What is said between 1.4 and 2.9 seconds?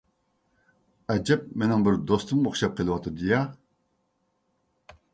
مېنىڭ بىر دوستۇمغا ئوخشاپ